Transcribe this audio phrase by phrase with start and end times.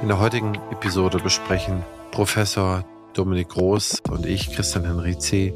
[0.00, 5.52] In der heutigen Episode besprechen Professor Dominik Groß und ich, Christian Henrizi,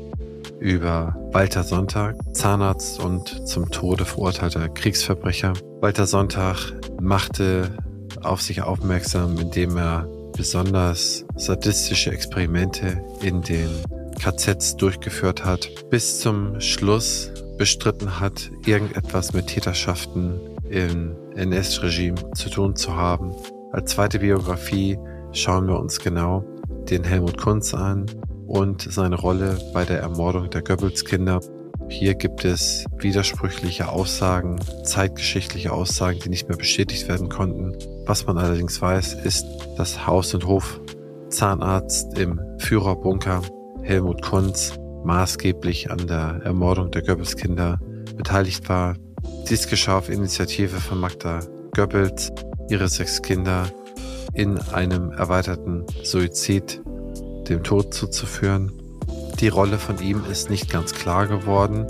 [0.59, 5.53] über Walter Sonntag, Zahnarzt und zum Tode verurteilter Kriegsverbrecher.
[5.81, 7.77] Walter Sonntag machte
[8.23, 13.71] auf sich aufmerksam, indem er besonders sadistische Experimente in den
[14.19, 22.75] KZs durchgeführt hat, bis zum Schluss bestritten hat, irgendetwas mit Täterschaften im NS-Regime zu tun
[22.75, 23.33] zu haben.
[23.73, 24.99] Als zweite Biografie
[25.33, 26.45] schauen wir uns genau
[26.91, 28.05] den Helmut Kunz an
[28.47, 31.41] und seine Rolle bei der Ermordung der Goebbels-Kinder.
[31.89, 37.75] Hier gibt es widersprüchliche Aussagen, zeitgeschichtliche Aussagen, die nicht mehr bestätigt werden konnten.
[38.05, 39.47] Was man allerdings weiß, ist,
[39.79, 43.41] dass Haus- und Hof-Zahnarzt im Führerbunker
[43.83, 47.81] Helmut Kunz maßgeblich an der Ermordung der Goebbels-Kinder
[48.19, 48.97] beteiligt war.
[49.49, 51.41] Dies geschah auf Initiative von Magda
[51.75, 52.33] Goebbels,
[52.73, 53.71] ihre sechs Kinder
[54.33, 56.81] in einem erweiterten Suizid
[57.47, 58.73] dem Tod zuzuführen.
[59.41, 61.87] Die Rolle von ihm ist nicht ganz klar geworden,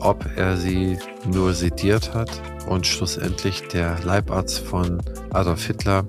[0.00, 2.30] ob er sie nur sediert hat
[2.66, 6.06] und schlussendlich der Leibarzt von Adolf Hitler,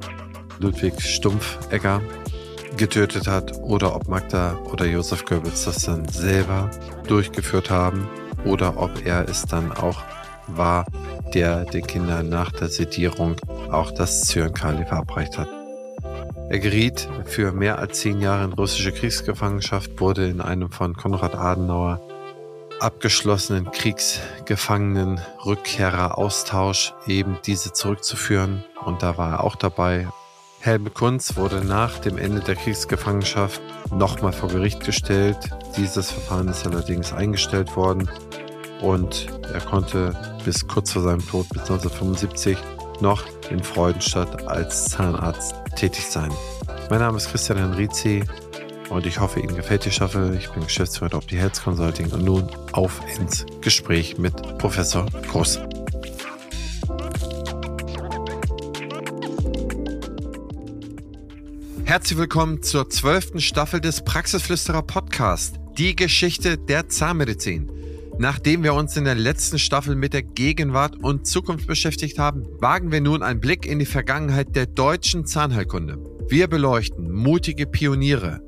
[0.59, 2.01] Ludwig Stumpfegger,
[2.77, 6.71] getötet hat oder ob Magda oder Josef Goebbels das dann selber
[7.05, 8.07] durchgeführt haben
[8.45, 10.01] oder ob er es dann auch
[10.47, 10.85] war,
[11.33, 13.35] der den Kindern nach der Sedierung
[13.71, 15.49] auch das Zyankali verabreicht hat.
[16.49, 21.35] Er geriet für mehr als zehn Jahre in russische Kriegsgefangenschaft, wurde in einem von Konrad
[21.35, 21.99] Adenauer
[22.79, 30.07] abgeschlossenen Kriegsgefangenen Rückkehrer Austausch eben diese zurückzuführen und da war er auch dabei.
[30.59, 35.37] Helmut Kunz wurde nach dem Ende der Kriegsgefangenschaft nochmal vor Gericht gestellt.
[35.77, 38.09] Dieses Verfahren ist allerdings eingestellt worden
[38.85, 42.55] und er konnte bis kurz vor seinem Tod, bis 1975,
[43.01, 46.31] noch in Freudenstadt als Zahnarzt tätig sein.
[46.91, 48.23] Mein Name ist Christian Henrizi
[48.89, 50.35] und ich hoffe, Ihnen gefällt die Staffel.
[50.35, 55.59] Ich bin Geschäftsführer der Opti Health Consulting und nun auf ins Gespräch mit Professor Groß.
[61.85, 67.71] Herzlich willkommen zur zwölften Staffel des Praxisflüsterer Podcast, die Geschichte der Zahnmedizin.
[68.17, 72.91] Nachdem wir uns in der letzten Staffel mit der Gegenwart und Zukunft beschäftigt haben, wagen
[72.91, 75.97] wir nun einen Blick in die Vergangenheit der deutschen Zahnheilkunde.
[76.29, 78.39] Wir beleuchten mutige Pioniere,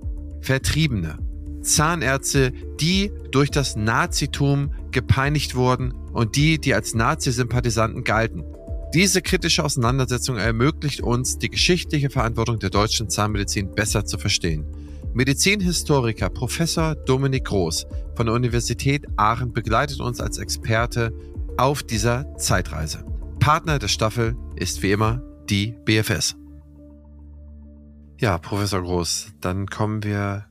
[0.42, 1.18] Vertriebene,
[1.62, 8.46] Zahnärzte, die durch das Nazitum gepeinigt wurden und die, die als Nazi-Sympathisanten galten.
[8.94, 14.66] Diese kritische Auseinandersetzung ermöglicht uns, die geschichtliche Verantwortung der deutschen Zahnmedizin besser zu verstehen.
[15.13, 21.12] Medizinhistoriker Professor Dominik Groß von der Universität Aachen begleitet uns als Experte
[21.57, 23.03] auf dieser Zeitreise.
[23.40, 26.35] Partner der Staffel ist wie immer die BFS.
[28.19, 30.47] Ja, Professor Groß, dann kommen wir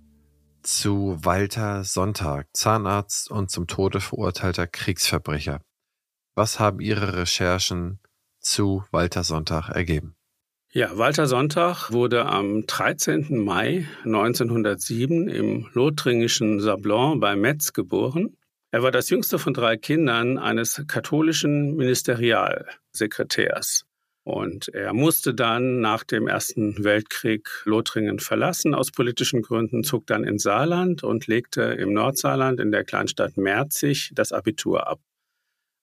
[0.63, 5.61] zu Walter Sonntag, Zahnarzt und zum Tode verurteilter Kriegsverbrecher.
[6.35, 8.01] Was haben Ihre Recherchen
[8.41, 10.16] zu Walter Sonntag ergeben?
[10.77, 13.43] Ja, Walter Sonntag wurde am 13.
[13.43, 18.37] Mai 1907 im lothringischen Sablon bei Metz geboren.
[18.73, 23.87] Er war das jüngste von drei Kindern eines katholischen Ministerialsekretärs.
[24.23, 30.25] Und er musste dann nach dem Ersten Weltkrieg Lothringen verlassen aus politischen Gründen, zog dann
[30.25, 35.01] in Saarland und legte im Nordsaarland in der Kleinstadt Merzig das Abitur ab.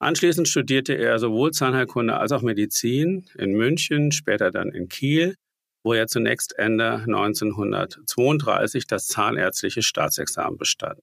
[0.04, 5.36] Anschließend studierte er sowohl Zahnheilkunde als auch Medizin in München, später dann in Kiel,
[5.82, 11.00] wo er zunächst Ende 1932 das zahnärztliche Staatsexamen bestand.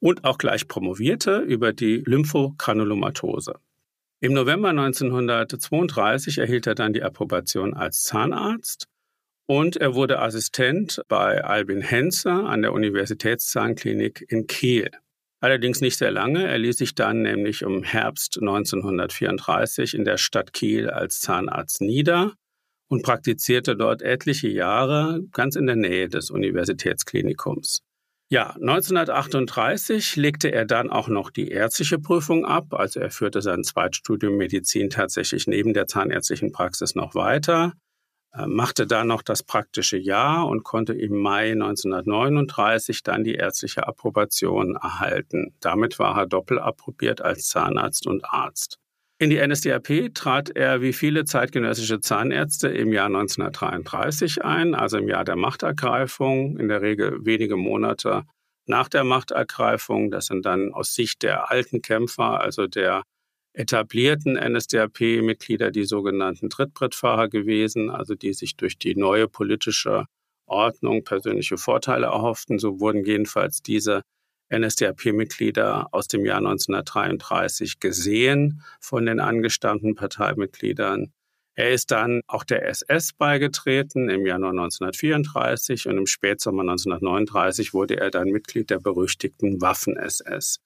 [0.00, 3.54] Und auch gleich promovierte über die Lymphogranulomatose.
[4.20, 8.86] Im November 1932 erhielt er dann die Approbation als Zahnarzt
[9.44, 14.90] und er wurde Assistent bei Albin Henze an der Universitätszahnklinik in Kiel.
[15.40, 16.46] Allerdings nicht sehr lange.
[16.46, 22.32] Er ließ sich dann nämlich im Herbst 1934 in der Stadt Kiel als Zahnarzt nieder
[22.88, 27.82] und praktizierte dort etliche Jahre ganz in der Nähe des Universitätsklinikums.
[28.28, 33.62] Ja, 1938 legte er dann auch noch die ärztliche Prüfung ab, also er führte sein
[33.62, 37.74] Zweitstudium Medizin tatsächlich neben der zahnärztlichen Praxis noch weiter
[38.46, 44.76] machte dann noch das praktische Jahr und konnte im Mai 1939 dann die ärztliche Approbation
[44.76, 45.54] erhalten.
[45.60, 48.78] Damit war er doppelapprobiert als Zahnarzt und Arzt.
[49.18, 55.08] In die NSDAP trat er wie viele zeitgenössische Zahnärzte im Jahr 1933 ein, also im
[55.08, 58.24] Jahr der Machtergreifung, in der Regel wenige Monate
[58.66, 60.10] nach der Machtergreifung.
[60.10, 63.04] Das sind dann aus Sicht der alten Kämpfer, also der
[63.56, 70.04] etablierten NSDAP-Mitglieder die sogenannten Trittbrettfahrer gewesen, also die sich durch die neue politische
[70.46, 72.58] Ordnung persönliche Vorteile erhofften.
[72.58, 74.02] So wurden jedenfalls diese
[74.52, 81.12] NSDAP-Mitglieder aus dem Jahr 1933 gesehen von den angestammten Parteimitgliedern.
[81.58, 87.96] Er ist dann auch der SS beigetreten im Januar 1934 und im Spätsommer 1939 wurde
[87.96, 90.60] er dann Mitglied der berüchtigten Waffen-SS.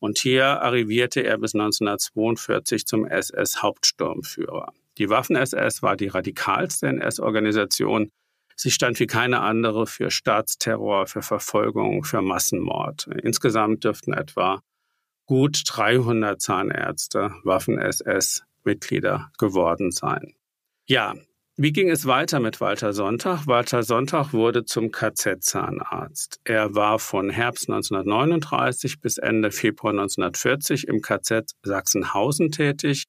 [0.00, 4.72] Und hier arrivierte er bis 1942 zum SS-Hauptsturmführer.
[4.98, 8.10] Die Waffen-SS war die radikalste NS-Organisation.
[8.56, 13.08] Sie stand wie keine andere für Staatsterror, für Verfolgung, für Massenmord.
[13.22, 14.60] Insgesamt dürften etwa
[15.26, 20.34] gut 300 Zahnärzte Waffen-SS Mitglieder geworden sein.
[20.86, 21.14] Ja,
[21.60, 23.48] wie ging es weiter mit Walter Sonntag?
[23.48, 26.38] Walter Sonntag wurde zum KZ-Zahnarzt.
[26.44, 33.06] Er war von Herbst 1939 bis Ende Februar 1940 im KZ Sachsenhausen tätig,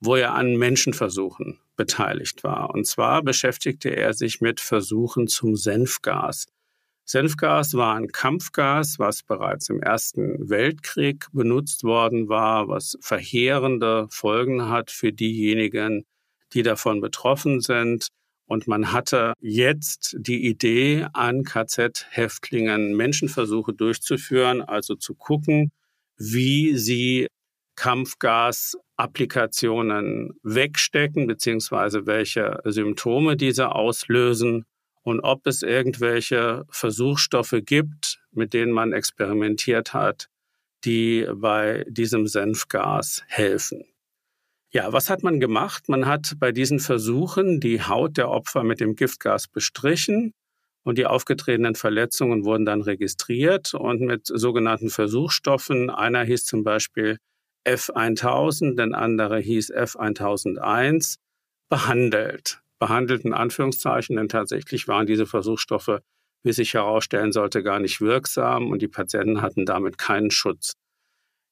[0.00, 2.68] wo er an Menschenversuchen beteiligt war.
[2.68, 6.44] Und zwar beschäftigte er sich mit Versuchen zum Senfgas.
[7.06, 14.68] Senfgas war ein Kampfgas, was bereits im Ersten Weltkrieg benutzt worden war, was verheerende Folgen
[14.68, 16.04] hat für diejenigen,
[16.56, 18.08] die davon betroffen sind.
[18.48, 25.70] Und man hatte jetzt die Idee, an KZ-Häftlingen Menschenversuche durchzuführen, also zu gucken,
[26.16, 27.26] wie sie
[27.76, 34.64] Kampfgas-Applikationen wegstecken, beziehungsweise welche Symptome diese auslösen
[35.02, 40.28] und ob es irgendwelche Versuchsstoffe gibt, mit denen man experimentiert hat,
[40.84, 43.84] die bei diesem Senfgas helfen.
[44.76, 45.88] Ja, was hat man gemacht?
[45.88, 50.34] Man hat bei diesen Versuchen die Haut der Opfer mit dem Giftgas bestrichen
[50.84, 57.16] und die aufgetretenen Verletzungen wurden dann registriert und mit sogenannten Versuchsstoffen, einer hieß zum Beispiel
[57.66, 61.14] F1000, der andere hieß F1001,
[61.70, 66.00] behandelt behandelt, in Anführungszeichen, denn tatsächlich waren diese Versuchsstoffe,
[66.42, 70.74] wie sich herausstellen sollte, gar nicht wirksam und die Patienten hatten damit keinen Schutz.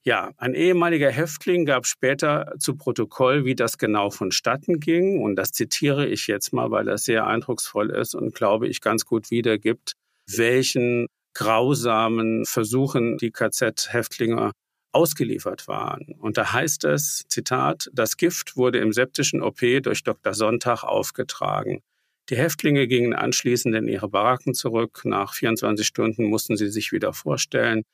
[0.07, 5.23] Ja, ein ehemaliger Häftling gab später zu Protokoll, wie das genau vonstatten ging.
[5.23, 9.07] Und das zitiere ich jetzt mal, weil das sehr eindrucksvoll ist und glaube ich ganz
[9.07, 9.95] gut wiedergibt,
[10.31, 14.53] welchen grausamen Versuchen die KZ-Häftlinge
[14.93, 16.15] ausgeliefert waren.
[16.19, 20.35] Und da heißt es, Zitat, das Gift wurde im septischen OP durch Dr.
[20.35, 21.81] Sonntag aufgetragen.
[22.29, 25.01] Die Häftlinge gingen anschließend in ihre Baracken zurück.
[25.05, 27.85] Nach 24 Stunden mussten sie sich wieder vorstellen.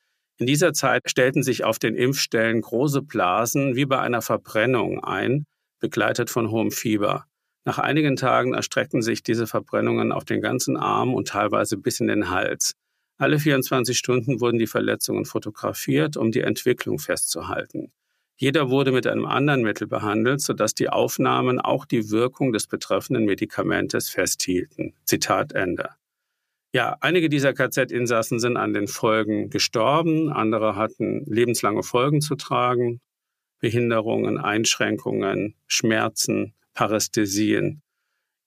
[0.41, 5.45] In dieser Zeit stellten sich auf den Impfstellen große Blasen wie bei einer Verbrennung ein,
[5.79, 7.25] begleitet von hohem Fieber.
[7.63, 12.07] Nach einigen Tagen erstreckten sich diese Verbrennungen auf den ganzen Arm und teilweise bis in
[12.07, 12.73] den Hals.
[13.19, 17.91] Alle 24 Stunden wurden die Verletzungen fotografiert, um die Entwicklung festzuhalten.
[18.35, 23.25] Jeder wurde mit einem anderen Mittel behandelt, sodass die Aufnahmen auch die Wirkung des betreffenden
[23.25, 24.95] Medikamentes festhielten.
[25.05, 26.00] Zitat Ende.
[26.73, 33.01] Ja, einige dieser KZ-Insassen sind an den Folgen gestorben, andere hatten lebenslange Folgen zu tragen,
[33.59, 37.81] Behinderungen, Einschränkungen, Schmerzen, Parästhesien.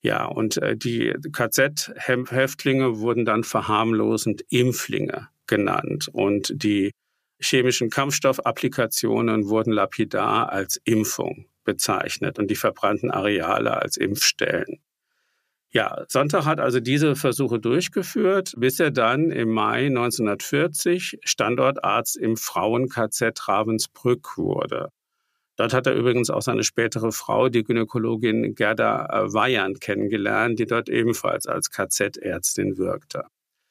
[0.02, 6.92] Ja, und äh, die KZ-Häftlinge wurden dann verharmlosend Impflinge genannt und die
[7.38, 14.80] chemischen Kampfstoffapplikationen wurden lapidar als Impfung bezeichnet und die verbrannten Areale als Impfstellen.
[15.74, 22.36] Ja, Sonntag hat also diese Versuche durchgeführt, bis er dann im Mai 1940 Standortarzt im
[22.36, 24.90] Frauen-KZ Ravensbrück wurde.
[25.56, 30.66] Dort hat er übrigens auch seine spätere Frau, die Gynäkologin Gerda äh, Weyand, kennengelernt, die
[30.66, 33.24] dort ebenfalls als KZ-Ärztin wirkte.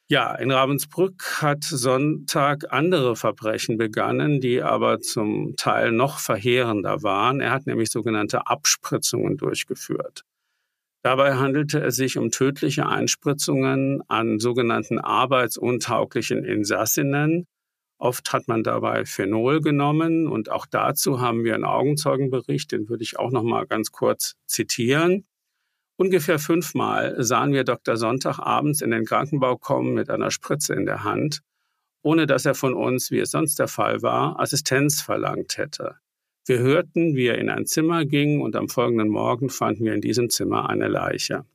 [0.10, 7.39] Ja, in Ravensbrück hat Sonntag andere Verbrechen begangen, die aber zum Teil noch verheerender waren.
[7.39, 10.25] Er hat nämlich sogenannte Abspritzungen durchgeführt.
[11.03, 17.45] Dabei handelte es sich um tödliche Einspritzungen an sogenannten arbeitsuntauglichen Insassinnen,
[18.03, 23.01] Oft hat man dabei Phenol genommen und auch dazu haben wir einen Augenzeugenbericht, den würde
[23.01, 25.25] ich auch noch mal ganz kurz zitieren.
[25.95, 27.95] Ungefähr fünfmal sahen wir Dr.
[27.95, 31.43] Sonntag abends in den Krankenbau kommen mit einer Spritze in der Hand,
[32.01, 35.95] ohne dass er von uns, wie es sonst der Fall war, Assistenz verlangt hätte.
[36.46, 40.02] Wir hörten, wie er in ein Zimmer ging und am folgenden Morgen fanden wir in
[40.02, 41.46] diesem Zimmer eine Leiche.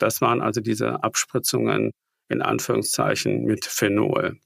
[0.00, 1.92] Das waren also diese Abspritzungen
[2.28, 4.38] in Anführungszeichen mit Phenol.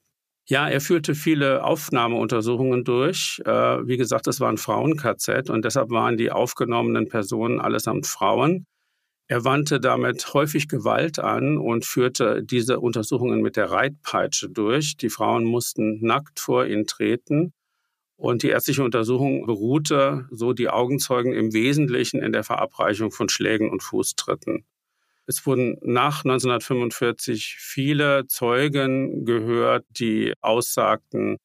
[0.47, 3.41] Ja, er führte viele Aufnahmeuntersuchungen durch.
[3.47, 8.67] Äh, wie gesagt, es war ein Frauen-KZ und deshalb waren die aufgenommenen Personen allesamt Frauen.
[9.27, 14.97] Er wandte damit häufig Gewalt an und führte diese Untersuchungen mit der Reitpeitsche durch.
[14.97, 17.53] Die Frauen mussten nackt vor ihn treten
[18.19, 23.71] Und die ärztliche Untersuchung beruhte, so die Augenzeugen, im Wesentlichen in der Verabreichung von Schlägen
[23.71, 24.65] und Fußtritten.
[25.27, 31.37] Es wurden nach 1945 viele Zeugen gehört, die aussagten,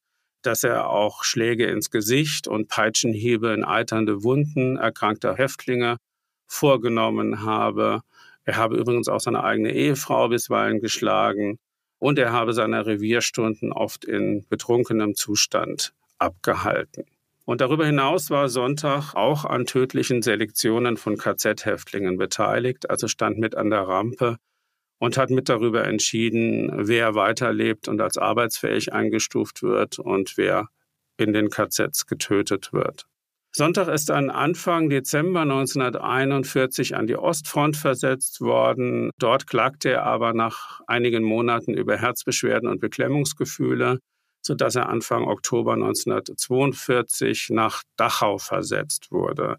[0.42, 5.98] dass er auch Schläge ins Gesicht und Peitschenhiebe in eiternde Wunden erkrankter Häftlinge
[6.48, 8.00] vorgenommen habe.
[8.42, 11.60] Er habe übrigens auch seine eigene Ehefrau bisweilen geschlagen
[12.00, 17.04] und er habe seine Revierstunden oft in betrunkenem Zustand abgehalten.
[17.44, 23.54] Und darüber hinaus war Sonntag auch an tödlichen Selektionen von KZ-Häftlingen beteiligt, also stand mit
[23.54, 24.38] an der Rampe
[24.98, 30.68] und hat mit darüber entschieden, wer weiterlebt und als arbeitsfähig eingestuft wird und wer
[31.18, 33.06] in den KZs getötet wird.
[33.52, 39.10] Sonntag ist dann Anfang Dezember 1941 an die Ostfront versetzt worden.
[39.18, 44.00] Dort klagte er aber nach einigen Monaten über Herzbeschwerden und Beklemmungsgefühle
[44.46, 49.56] sodass er Anfang Oktober 1942 nach Dachau versetzt wurde,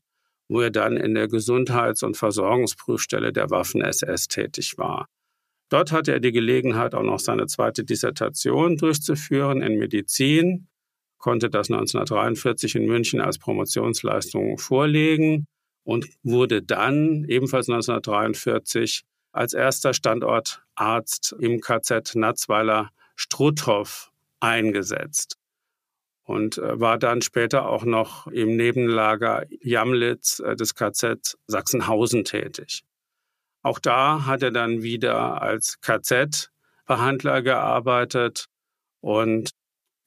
[0.47, 5.07] wo er dann in der Gesundheits- und Versorgungsprüfstelle der Waffen-SS tätig war.
[5.69, 10.67] Dort hatte er die Gelegenheit, auch noch seine zweite Dissertation durchzuführen in Medizin,
[11.17, 15.47] konnte das 1943 in München als Promotionsleistung vorlegen
[15.83, 19.01] und wurde dann ebenfalls 1943
[19.31, 24.11] als erster Standortarzt im KZ Natzweiler Struthof
[24.45, 25.37] eingesetzt
[26.23, 32.83] und äh, war dann später auch noch im Nebenlager Jamlitz äh, des KZ Sachsenhausen tätig.
[33.61, 38.45] Auch da hat er dann wieder als KZ-Behandler gearbeitet
[39.01, 39.51] und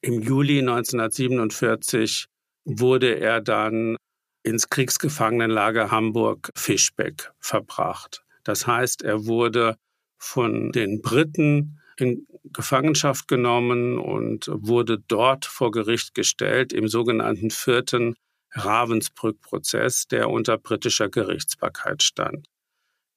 [0.01, 2.27] im Juli 1947
[2.63, 3.97] wurde er dann
[4.43, 8.23] ins Kriegsgefangenenlager Hamburg-Fischbeck verbracht.
[8.45, 9.75] Das heißt, er wurde
[10.17, 18.15] von den Briten in Gefangenschaft genommen und wurde dort vor Gericht gestellt im sogenannten vierten
[18.51, 22.47] Ravensbrück-Prozess, der unter britischer Gerichtsbarkeit stand.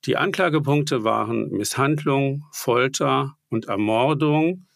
[0.05, 4.67] Die Anklagepunkte waren Misshandlung, Folter und Ermordung,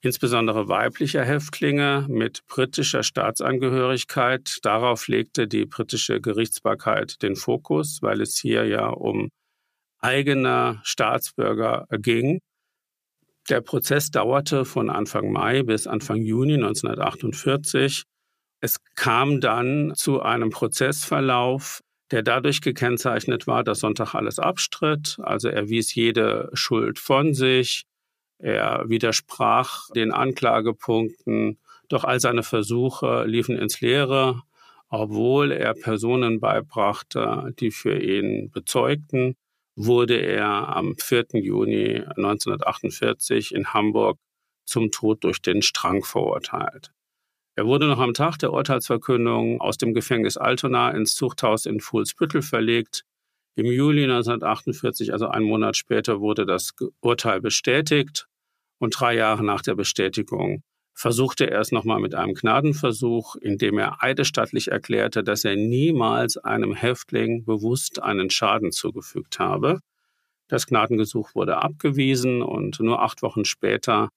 [0.00, 4.58] insbesondere weiblicher Häftlinge mit britischer Staatsangehörigkeit.
[4.62, 9.30] Darauf legte die britische Gerichtsbarkeit den Fokus, weil es hier ja um
[10.00, 12.40] eigene Staatsbürger ging.
[13.50, 18.04] Der Prozess dauerte von Anfang Mai bis Anfang Juni 1948.
[18.60, 25.18] Es kam dann zu einem Prozessverlauf, der dadurch gekennzeichnet war, dass Sonntag alles abstritt.
[25.22, 27.84] Also er wies jede Schuld von sich.
[28.38, 31.58] Er widersprach den Anklagepunkten.
[31.90, 34.40] Doch all seine Versuche liefen ins Leere,
[34.88, 39.36] obwohl er Personen beibrachte, die für ihn bezeugten
[39.76, 41.26] wurde er am 4.
[41.34, 44.18] Juni 1948 in Hamburg
[44.66, 46.92] zum Tod durch den Strang verurteilt.
[47.56, 52.42] Er wurde noch am Tag der Urteilsverkündung aus dem Gefängnis Altona ins Zuchthaus in Fuhlsbüttel
[52.42, 53.04] verlegt.
[53.56, 58.26] Im Juli 1948, also einen Monat später, wurde das Urteil bestätigt
[58.78, 64.02] und drei Jahre nach der Bestätigung versuchte er es nochmal mit einem Gnadenversuch, indem er
[64.02, 69.80] eidesstattlich erklärte, dass er niemals einem Häftling bewusst einen Schaden zugefügt habe.
[70.48, 74.10] Das Gnadengesuch wurde abgewiesen und nur acht Wochen später,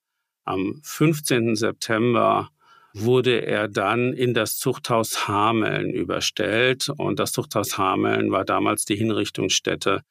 [0.44, 1.56] am 15.
[1.56, 2.50] September,
[2.94, 6.88] wurde er dann in das Zuchthaus Hameln überstellt.
[6.96, 10.02] Und das Zuchthaus Hameln war damals die Hinrichtungsstätte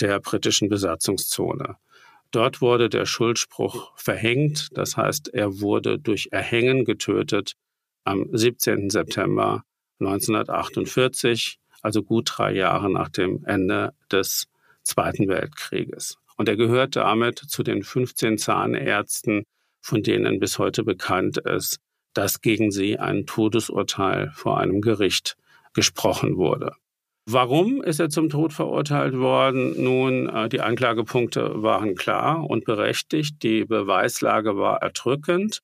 [0.00, 1.76] der britischen Besatzungszone.
[2.30, 7.54] Dort wurde der Schuldspruch verhängt, das heißt, er wurde durch Erhängen getötet
[8.04, 8.88] am 17.
[8.90, 9.64] September
[9.98, 14.46] 1948, also gut drei Jahre nach dem Ende des
[14.82, 16.18] Zweiten Weltkrieges.
[16.36, 19.44] Und er gehört damit zu den 15 Zahnärzten,
[19.80, 21.78] von denen bis heute bekannt ist,
[22.14, 25.36] dass gegen sie ein Todesurteil vor einem Gericht
[25.74, 26.72] gesprochen wurde.
[27.32, 29.80] Warum ist er zum Tod verurteilt worden?
[29.80, 33.42] Nun, äh, die Anklagepunkte waren klar und berechtigt.
[33.44, 35.60] Die Beweislage war erdrückend.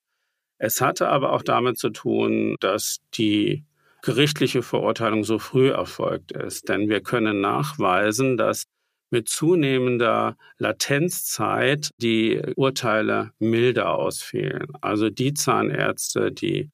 [0.59, 3.65] Es hatte aber auch damit zu tun, dass die
[4.03, 6.69] gerichtliche Verurteilung so früh erfolgt ist.
[6.69, 8.67] Denn wir können nachweisen, dass
[9.11, 14.69] mit zunehmender Latenzzeit die Urteile milder ausfielen.
[14.83, 16.71] Also die Zahnärzte, die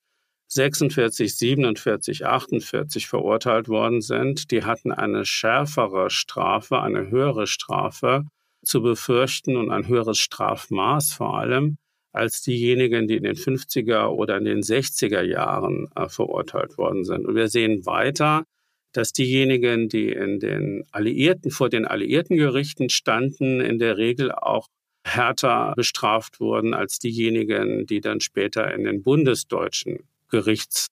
[0.54, 8.24] 46, 47, 48 verurteilt worden sind, die hatten eine schärfere Strafe, eine höhere Strafe
[8.62, 11.78] zu befürchten und ein höheres Strafmaß vor allem
[12.12, 17.24] als diejenigen, die in den 50er oder in den 60er Jahren äh, verurteilt worden sind.
[17.24, 18.44] Und wir sehen weiter,
[18.92, 24.68] dass diejenigen, die in den Alliierten, vor den alliierten Gerichten standen, in der Regel auch
[25.02, 30.00] härter bestraft wurden als diejenigen, die dann später in den bundesdeutschen
[30.32, 30.88] Gerichts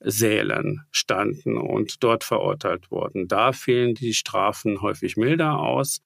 [0.00, 3.28] Sälen standen und dort verurteilt wurden.
[3.28, 6.00] Da fielen die Strafen häufig milder aus.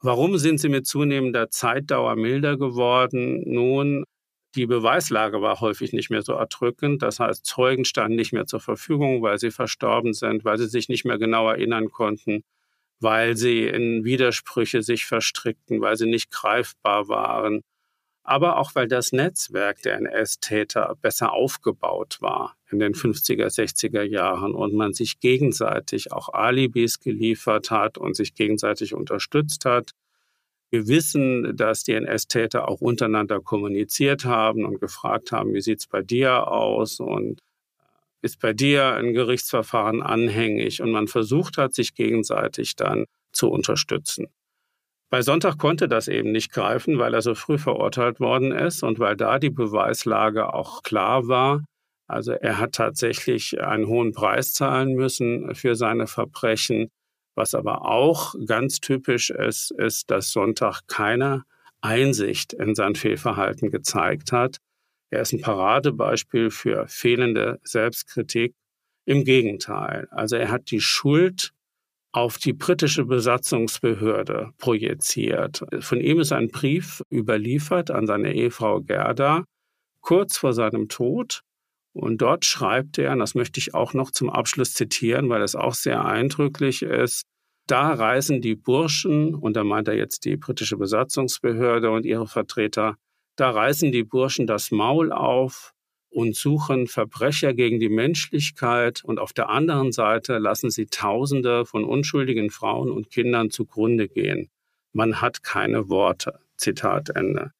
[0.00, 3.42] Warum sind sie mit zunehmender Zeitdauer milder geworden?
[3.46, 4.04] Nun,
[4.54, 7.02] die Beweislage war häufig nicht mehr so erdrückend.
[7.02, 10.88] Das heißt, Zeugen standen nicht mehr zur Verfügung, weil sie verstorben sind, weil sie sich
[10.88, 12.44] nicht mehr genau erinnern konnten,
[13.00, 17.62] weil sie in Widersprüche sich verstrickten, weil sie nicht greifbar waren
[18.24, 24.54] aber auch weil das Netzwerk der NS-Täter besser aufgebaut war in den 50er, 60er Jahren
[24.54, 29.90] und man sich gegenseitig auch Alibis geliefert hat und sich gegenseitig unterstützt hat.
[30.70, 36.02] Wir wissen, dass die NS-Täter auch untereinander kommuniziert haben und gefragt haben, wie sieht's bei
[36.02, 37.40] dir aus und
[38.22, 44.28] ist bei dir ein Gerichtsverfahren anhängig und man versucht hat, sich gegenseitig dann zu unterstützen.
[45.14, 48.98] Bei Sonntag konnte das eben nicht greifen, weil er so früh verurteilt worden ist und
[48.98, 51.64] weil da die Beweislage auch klar war.
[52.08, 56.90] Also er hat tatsächlich einen hohen Preis zahlen müssen für seine Verbrechen.
[57.36, 61.44] Was aber auch ganz typisch ist, ist, dass Sonntag keine
[61.80, 64.56] Einsicht in sein Fehlverhalten gezeigt hat.
[65.10, 68.56] Er ist ein Paradebeispiel für fehlende Selbstkritik.
[69.04, 71.52] Im Gegenteil, also er hat die Schuld
[72.14, 75.64] auf die britische Besatzungsbehörde projiziert.
[75.80, 79.44] Von ihm ist ein Brief überliefert an seine Ehefrau Gerda
[80.00, 81.40] kurz vor seinem Tod.
[81.92, 85.56] Und dort schreibt er, und das möchte ich auch noch zum Abschluss zitieren, weil es
[85.56, 87.24] auch sehr eindrücklich ist,
[87.66, 92.96] da reisen die Burschen, und da meint er jetzt die britische Besatzungsbehörde und ihre Vertreter,
[93.36, 95.72] da reißen die Burschen das Maul auf,
[96.14, 101.84] und suchen Verbrecher gegen die Menschlichkeit und auf der anderen Seite lassen sie Tausende von
[101.84, 104.48] unschuldigen Frauen und Kindern zugrunde gehen.
[104.92, 106.38] Man hat keine Worte.
[106.56, 107.50] Zitat Ende.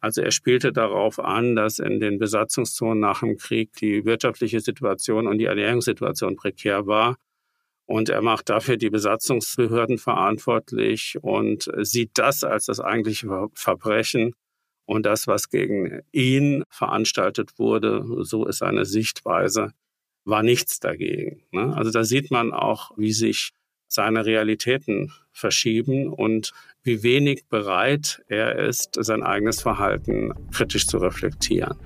[0.00, 5.26] Also er spielte darauf an, dass in den Besatzungszonen nach dem Krieg die wirtschaftliche Situation
[5.26, 7.16] und die Ernährungssituation prekär war.
[7.84, 14.34] Und er macht dafür die Besatzungsbehörden verantwortlich und sieht das als das eigentliche Verbrechen
[14.88, 19.72] und das, was gegen ihn veranstaltet wurde, so ist seine Sichtweise,
[20.24, 21.42] war nichts dagegen.
[21.52, 21.76] Ne?
[21.76, 23.52] Also da sieht man auch, wie sich
[23.86, 26.52] seine Realitäten verschieben und
[26.84, 31.76] wie wenig bereit er ist, sein eigenes Verhalten kritisch zu reflektieren.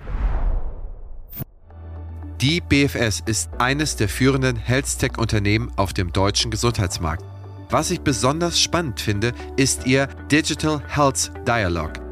[2.40, 7.24] Die BFS ist eines der führenden Health-Tech-Unternehmen auf dem deutschen Gesundheitsmarkt.
[7.68, 12.12] Was ich besonders spannend finde, ist ihr Digital Health Dialogue.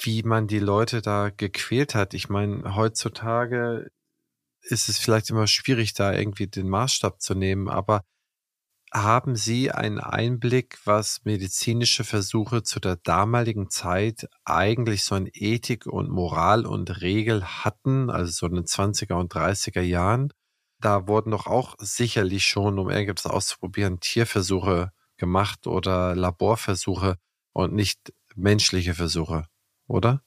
[0.00, 2.14] wie man die Leute da gequält hat.
[2.14, 3.90] Ich meine, heutzutage
[4.62, 8.04] ist es vielleicht immer schwierig, da irgendwie den Maßstab zu nehmen, aber
[8.92, 15.86] haben Sie einen Einblick, was medizinische Versuche zu der damaligen Zeit eigentlich so an Ethik
[15.86, 20.32] und Moral und Regel hatten, also so in den 20er und 30er Jahren?
[20.80, 27.18] Da wurden doch auch sicherlich schon, um irgendetwas auszuprobieren, Tierversuche gemacht oder Laborversuche
[27.58, 29.46] und nicht menschliche Versuche,
[29.88, 30.22] oder?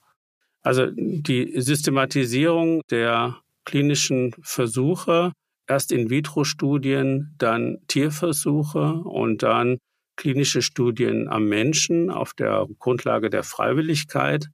[0.63, 5.31] Also die Systematisierung der klinischen Versuche,
[5.65, 9.77] erst In-vitro-Studien, dann Tierversuche und dann
[10.17, 14.47] klinische Studien am Menschen auf der Grundlage der Freiwilligkeit.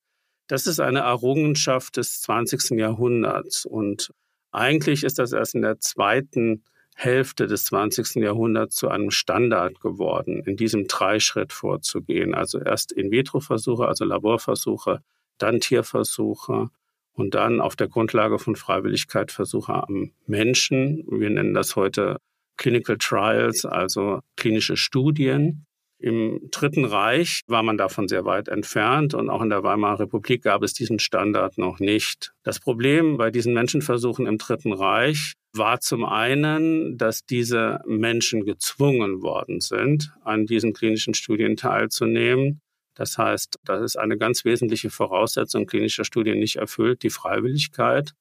[0.45, 2.77] Das ist eine Errungenschaft des 20.
[2.77, 4.11] Jahrhunderts und
[4.51, 6.63] eigentlich ist das erst in der zweiten
[6.99, 8.15] Hälfte des 20.
[8.15, 12.33] Jahrhunderts zu einem Standard geworden, in diesem Dreischritt vorzugehen.
[12.33, 15.03] Also erst In-vitro-Versuche, also Laborversuche,
[15.37, 16.71] dann Tierversuche
[17.13, 21.05] und dann auf der Grundlage von Freiwilligkeit Versuche am Menschen.
[21.07, 22.17] Wir nennen das heute
[22.57, 25.66] Clinical Trials, also klinische Studien.
[25.99, 30.43] Im Dritten Reich war man davon sehr weit entfernt und auch in der Weimarer Republik
[30.43, 32.33] gab es diesen Standard noch nicht.
[32.43, 39.23] Das Problem bei diesen Menschenversuchen im Dritten Reich war zum einen, dass diese Menschen gezwungen
[39.23, 42.61] worden sind, an diesen klinischen Studien teilzunehmen.
[42.93, 48.13] Das heißt, das ist eine ganz wesentliche Voraussetzung klinischer Studien nicht erfüllt, die Freiwilligkeit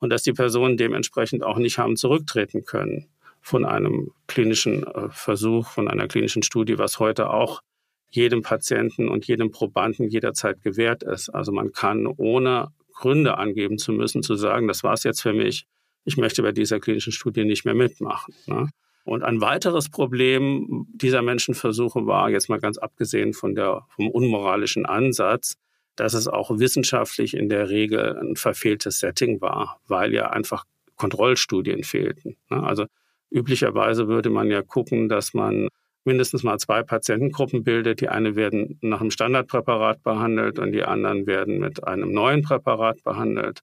[0.00, 3.11] und dass die Personen dementsprechend auch nicht haben zurücktreten können
[3.42, 7.60] von einem klinischen äh, Versuch, von einer klinischen Studie, was heute auch
[8.08, 11.28] jedem Patienten und jedem Probanden jederzeit gewährt ist.
[11.28, 15.32] Also man kann ohne Gründe angeben zu müssen, zu sagen, das war es jetzt für
[15.32, 15.66] mich,
[16.04, 18.34] ich möchte bei dieser klinischen Studie nicht mehr mitmachen.
[18.46, 18.68] Ne?
[19.04, 24.86] Und ein weiteres Problem dieser Menschenversuche war, jetzt mal ganz abgesehen von der, vom unmoralischen
[24.86, 25.56] Ansatz,
[25.96, 30.64] dass es auch wissenschaftlich in der Regel ein verfehltes Setting war, weil ja einfach
[30.96, 32.36] Kontrollstudien fehlten.
[32.48, 32.62] Ne?
[32.62, 32.86] Also
[33.32, 35.68] Üblicherweise würde man ja gucken, dass man
[36.04, 38.00] mindestens mal zwei Patientengruppen bildet.
[38.00, 43.02] Die eine werden nach einem Standardpräparat behandelt und die anderen werden mit einem neuen Präparat
[43.02, 43.60] behandelt.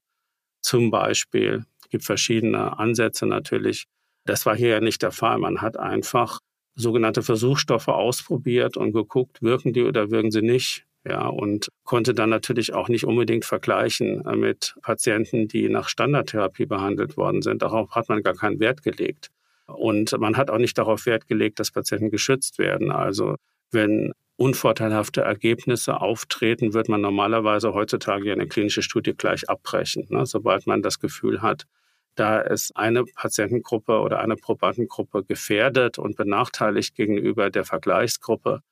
[0.60, 3.86] Zum Beispiel es gibt verschiedene Ansätze natürlich.
[4.24, 5.38] Das war hier ja nicht der Fall.
[5.38, 6.40] Man hat einfach
[6.76, 10.84] sogenannte Versuchsstoffe ausprobiert und geguckt, wirken die oder wirken sie nicht.
[11.04, 17.16] Ja, und konnte dann natürlich auch nicht unbedingt vergleichen mit Patienten, die nach Standardtherapie behandelt
[17.16, 17.62] worden sind.
[17.62, 19.30] Darauf hat man gar keinen Wert gelegt.
[19.74, 22.90] Und man hat auch nicht darauf Wert gelegt, dass Patienten geschützt werden.
[22.90, 23.36] Also
[23.70, 30.24] wenn unvorteilhafte Ergebnisse auftreten, wird man normalerweise heutzutage eine klinische Studie gleich abbrechen, ne?
[30.24, 31.66] sobald man das Gefühl hat,
[32.14, 38.62] da ist eine Patientengruppe oder eine Probandengruppe gefährdet und benachteiligt gegenüber der Vergleichsgruppe,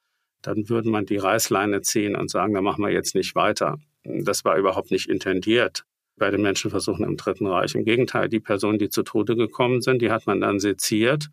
[0.43, 3.77] dann würde man die Reißleine ziehen und sagen, da machen wir jetzt nicht weiter.
[4.05, 5.85] Das war überhaupt nicht intendiert
[6.19, 7.75] bei den Menschenversuchen im Dritten Reich.
[7.75, 11.29] Im Gegenteil, die Personen, die zu Tode gekommen sind, die hat man dann seziert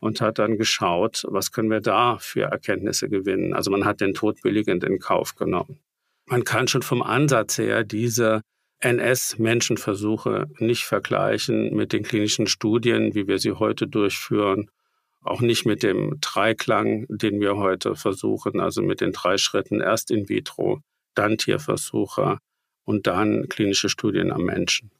[0.00, 3.54] und hat dann geschaut, was können wir da für Erkenntnisse gewinnen.
[3.54, 5.78] Also man hat den Tod billigend in Kauf genommen.
[6.26, 8.42] Man kann schon vom Ansatz her diese
[8.80, 14.70] NS-Menschenversuche nicht vergleichen mit den klinischen Studien, wie wir sie heute durchführen,
[15.22, 20.10] auch nicht mit dem Dreiklang, den wir heute versuchen, also mit den drei Schritten erst
[20.10, 20.80] in vitro,
[21.14, 22.38] dann Tierversuche,
[22.84, 24.90] und dann klinische Studien am Menschen.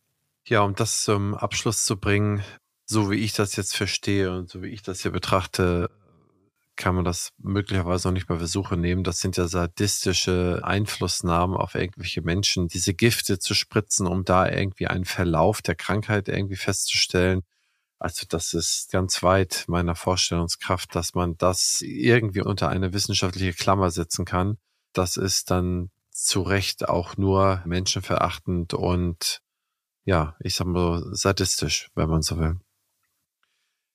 [0.46, 2.42] Ja, um das zum Abschluss zu bringen,
[2.84, 5.88] so wie ich das jetzt verstehe und so wie ich das hier betrachte,
[6.76, 9.04] kann man das möglicherweise auch nicht bei Versuche nehmen.
[9.04, 14.86] Das sind ja sadistische Einflussnahmen auf irgendwelche Menschen, diese Gifte zu spritzen, um da irgendwie
[14.86, 17.42] einen Verlauf der Krankheit irgendwie festzustellen.
[17.98, 23.90] Also das ist ganz weit meiner Vorstellungskraft, dass man das irgendwie unter eine wissenschaftliche Klammer
[23.90, 24.58] setzen kann.
[24.92, 29.42] Das ist dann zu Recht auch nur menschenverachtend und
[30.04, 32.60] ja, ich sag mal sadistisch, wenn man so will.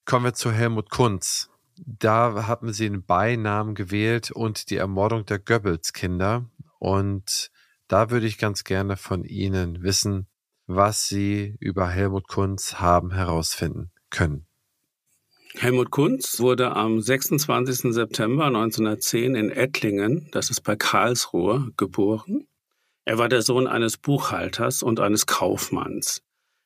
[0.06, 1.49] Kommen wir zu Helmut Kunz.
[1.75, 6.49] Da haben sie einen Beinamen gewählt und die Ermordung der Goebbels-Kinder.
[6.80, 7.51] Und
[7.88, 10.27] da würde ich ganz gerne von Ihnen wissen,
[10.65, 14.47] was Sie über Helmut Kunz haben herausfinden können.
[15.59, 17.91] Helmut Kunz wurde am 26.
[17.91, 22.45] September 1910 in Ettlingen, das ist bei Karlsruhe, geboren.
[23.05, 26.21] Er war der Sohn eines Buchhalters und eines Kaufmanns.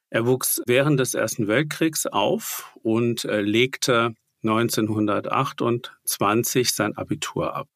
[0.09, 7.69] Er wuchs während des Ersten Weltkriegs auf und äh, legte 1928 sein Abitur ab.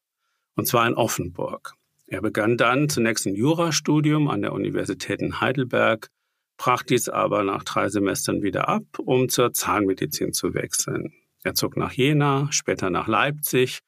[0.54, 1.72] Und zwar in Offenburg.
[2.08, 6.10] Er begann dann zunächst ein Jurastudium an der Universität in Heidelberg
[6.56, 11.12] brach dies aber nach drei Semestern wieder ab, um zur Zahnmedizin zu wechseln.
[11.42, 13.80] Er zog nach Jena, später nach Leipzig,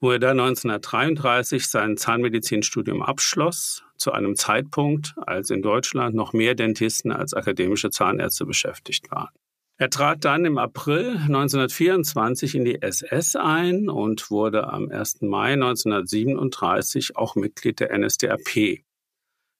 [0.00, 6.54] wo er dann 1933 sein Zahnmedizinstudium abschloss, zu einem Zeitpunkt, als in Deutschland noch mehr
[6.54, 9.30] Dentisten als akademische Zahnärzte beschäftigt waren.
[9.76, 15.22] Er trat dann im April 1924 in die SS ein und wurde am 1.
[15.22, 18.83] Mai 1937 auch Mitglied der NSDAP.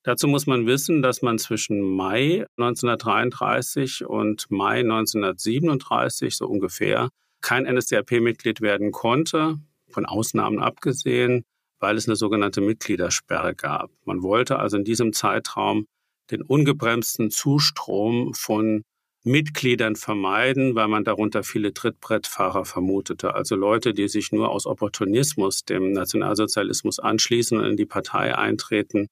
[0.05, 7.09] Dazu muss man wissen, dass man zwischen Mai 1933 und Mai 1937 so ungefähr
[7.41, 11.45] kein NSDAP-Mitglied werden konnte, von Ausnahmen abgesehen,
[11.79, 13.91] weil es eine sogenannte Mitgliedersperre gab.
[14.05, 15.87] Man wollte also in diesem Zeitraum
[16.31, 18.85] den ungebremsten Zustrom von
[19.25, 23.35] Mitgliedern vermeiden, weil man darunter viele Trittbrettfahrer vermutete.
[23.35, 29.09] Also Leute, die sich nur aus Opportunismus dem Nationalsozialismus anschließen und in die Partei eintreten.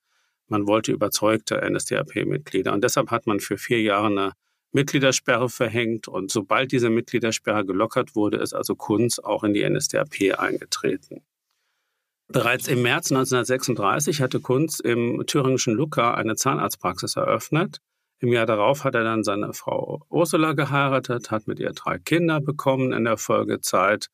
[0.52, 2.74] Man wollte überzeugte NSDAP-Mitglieder.
[2.74, 4.32] Und deshalb hat man für vier Jahre eine
[4.72, 6.08] Mitgliedersperre verhängt.
[6.08, 11.22] Und sobald diese Mitgliedersperre gelockert wurde, ist also Kunz auch in die NSDAP eingetreten.
[12.28, 17.78] Bereits im März 1936 hatte Kunz im thüringischen Lucca eine Zahnarztpraxis eröffnet.
[18.18, 22.42] Im Jahr darauf hat er dann seine Frau Ursula geheiratet, hat mit ihr drei Kinder
[22.42, 24.08] bekommen in der Folgezeit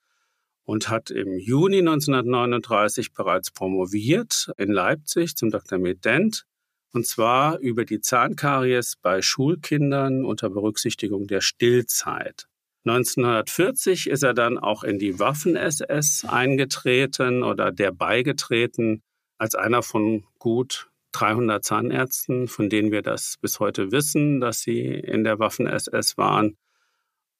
[0.69, 5.79] und hat im Juni 1939 bereits promoviert in Leipzig zum Dr.
[5.79, 6.45] Med Dent
[6.93, 12.49] und zwar über die Zahnkaries bei Schulkindern unter Berücksichtigung der Stillzeit.
[12.85, 19.01] 1940 ist er dann auch in die Waffen-SS eingetreten oder der beigetreten
[19.39, 24.83] als einer von gut 300 Zahnärzten, von denen wir das bis heute wissen, dass sie
[24.83, 26.59] in der Waffen-SS waren.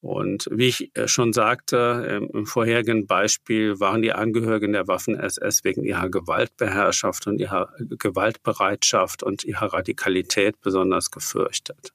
[0.01, 5.83] Und wie ich äh, schon sagte, im vorherigen Beispiel waren die Angehörigen der Waffen-SS wegen
[5.83, 11.93] ihrer Gewaltbeherrschaft und ihrer Gewaltbereitschaft und ihrer Radikalität besonders gefürchtet.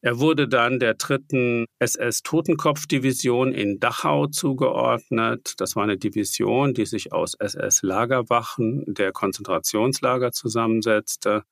[0.00, 5.54] Er wurde dann der dritten SS-Totenkopfdivision in Dachau zugeordnet.
[5.58, 11.42] Das war eine Division, die sich aus SS-Lagerwachen der Konzentrationslager zusammensetzte.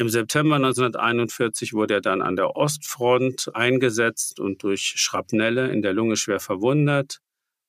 [0.00, 5.92] Im September 1941 wurde er dann an der Ostfront eingesetzt und durch Schrapnelle in der
[5.92, 7.18] Lunge schwer verwundet,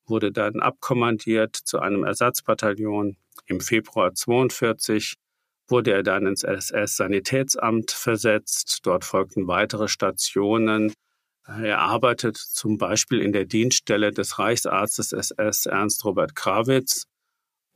[0.06, 3.18] wurde dann abkommandiert zu einem Ersatzbataillon.
[3.48, 5.16] Im Februar 1942
[5.68, 8.82] wurde er dann ins SS-Sanitätsamt versetzt.
[8.84, 10.94] Dort folgten weitere Stationen.
[11.48, 17.09] Er arbeitet zum Beispiel in der Dienststelle des Reichsarztes SS Ernst Robert Krawitz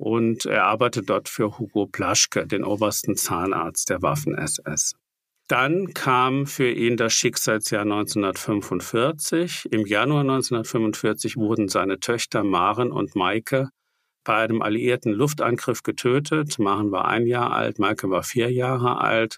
[0.03, 4.95] und er arbeitet dort für Hugo Plaschke, den obersten Zahnarzt der Waffen-SS.
[5.47, 9.71] Dann kam für ihn das Schicksalsjahr 1945.
[9.71, 13.69] Im Januar 1945 wurden seine Töchter Maren und Maike
[14.25, 16.59] bei einem alliierten Luftangriff getötet.
[16.59, 19.37] Maren war ein Jahr alt, Maike war vier Jahre alt.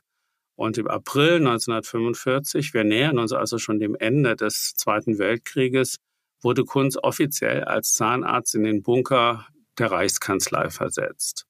[0.55, 5.97] Und im April 1945, wir nähern uns also schon dem Ende des Zweiten Weltkrieges,
[6.41, 9.45] wurde Kunz offiziell als Zahnarzt in den Bunker
[9.77, 11.45] der Reichskanzlei versetzt.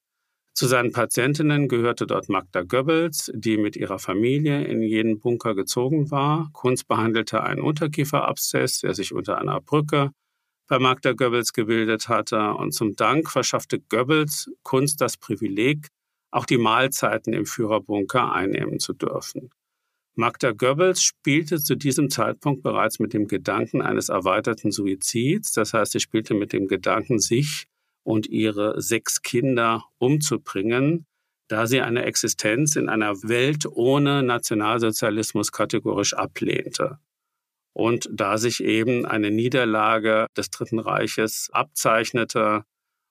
[0.53, 6.11] Zu seinen Patientinnen gehörte dort Magda Goebbels, die mit ihrer Familie in jenen Bunker gezogen
[6.11, 6.49] war.
[6.53, 10.11] Kunz behandelte einen Unterkieferabszess, der sich unter einer Brücke
[10.67, 12.53] bei Magda Goebbels gebildet hatte.
[12.53, 15.89] Und zum Dank verschaffte Goebbels Kunst das Privileg,
[16.31, 19.49] auch die Mahlzeiten im Führerbunker einnehmen zu dürfen.
[20.15, 25.51] Magda Goebbels spielte zu diesem Zeitpunkt bereits mit dem Gedanken eines erweiterten Suizids.
[25.51, 27.67] Das heißt, sie spielte mit dem Gedanken, sich
[28.05, 31.05] und ihre sechs Kinder umzubringen,
[31.47, 36.99] da sie eine Existenz in einer Welt ohne Nationalsozialismus kategorisch ablehnte
[37.75, 42.63] und da sich eben eine Niederlage des Dritten Reiches abzeichnete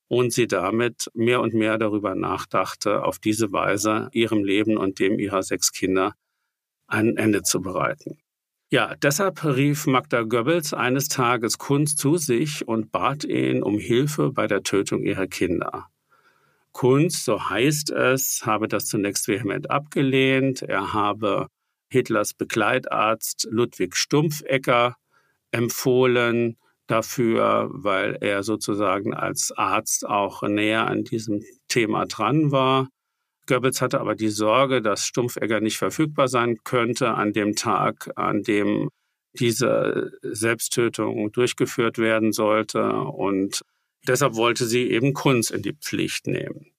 [0.08, 5.18] und sie damit mehr und mehr darüber nachdachte, auf diese Weise ihrem Leben und dem
[5.18, 6.14] ihrer sechs Kinder
[6.86, 8.18] ein Ende zu bereiten.
[8.70, 14.32] Ja, deshalb rief Magda Goebbels eines Tages Kunz zu sich und bat ihn um Hilfe
[14.32, 15.86] bei der Tötung ihrer Kinder.
[16.72, 20.62] Kunz, so heißt es, habe das zunächst vehement abgelehnt.
[20.62, 21.46] Er habe
[21.88, 24.96] Hitlers Begleitarzt Ludwig Stumpfegger
[25.52, 26.56] empfohlen
[26.88, 32.88] dafür, weil er sozusagen als Arzt auch näher an diesem Thema dran war.
[33.46, 38.42] Goebbels hatte aber die Sorge, dass Stumpfegger nicht verfügbar sein könnte an dem Tag, an
[38.42, 38.88] dem
[39.34, 42.92] diese Selbsttötung durchgeführt werden sollte.
[42.92, 43.62] Und
[44.06, 46.74] deshalb wollte sie eben Kunz in die Pflicht nehmen.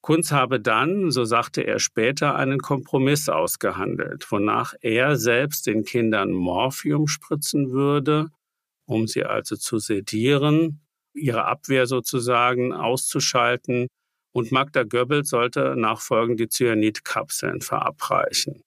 [0.00, 6.30] Kunz habe dann, so sagte er später, einen Kompromiss ausgehandelt, wonach er selbst den Kindern
[6.30, 8.28] Morphium spritzen würde,
[8.86, 10.80] um sie also zu sedieren,
[11.14, 13.88] ihre Abwehr sozusagen auszuschalten,
[14.32, 18.62] und Magda Goebbels sollte nachfolgend die Cyanidkapseln verabreichen.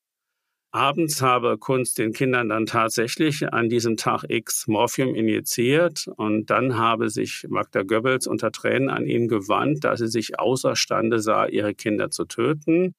[0.73, 6.77] Abends habe Kunz den Kindern dann tatsächlich an diesem Tag X Morphium injiziert und dann
[6.77, 11.73] habe sich Magda Goebbels unter Tränen an ihn gewandt, dass sie sich außerstande sah, ihre
[11.73, 12.93] Kinder zu töten.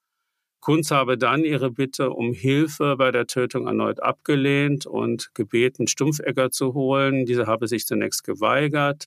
[0.60, 6.50] Kunz habe dann ihre Bitte um Hilfe bei der Tötung erneut abgelehnt und gebeten, Stumpfegger
[6.50, 7.24] zu holen.
[7.24, 9.06] Diese habe sich zunächst geweigert,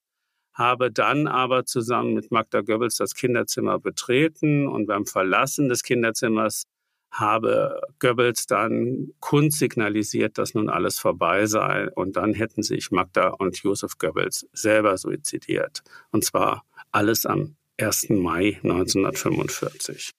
[0.55, 6.63] habe dann aber zusammen mit Magda Goebbels das Kinderzimmer betreten und beim Verlassen des Kinderzimmers
[7.11, 11.89] habe Goebbels dann Kunst signalisiert, dass nun alles vorbei sei.
[11.91, 15.81] Und dann hätten sich Magda und Josef Goebbels selber suizidiert.
[16.11, 18.09] Und zwar alles am 1.
[18.09, 20.11] Mai 1945.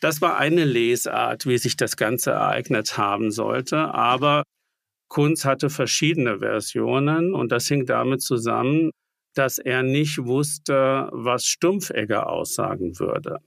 [0.00, 4.44] Das war eine Lesart, wie sich das Ganze ereignet haben sollte, aber
[5.08, 8.92] Kunz hatte verschiedene Versionen und das hing damit zusammen,
[9.40, 13.38] dass er nicht wusste, was Stumpfegger aussagen würde.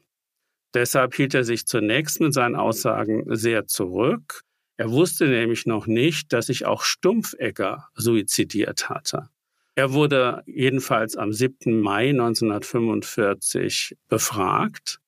[0.73, 4.41] Deshalb hielt er sich zunächst mit seinen Aussagen sehr zurück.
[4.77, 9.29] Er wusste nämlich noch nicht, dass sich auch Stumpfegger suizidiert hatte.
[9.75, 11.79] Er wurde jedenfalls am 7.
[11.79, 14.99] Mai 1945 befragt.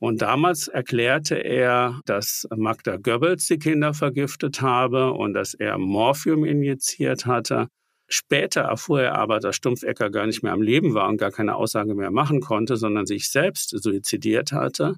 [0.00, 6.44] Und damals erklärte er, dass Magda Goebbels die Kinder vergiftet habe und dass er Morphium
[6.44, 7.68] injiziert hatte.
[8.16, 11.56] Später erfuhr er aber, dass Stumpfegger gar nicht mehr am Leben war und gar keine
[11.56, 14.94] Aussage mehr machen konnte, sondern sich selbst suizidiert hatte.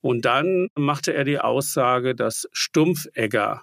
[0.00, 3.62] Und dann machte er die Aussage, dass Stumpfegger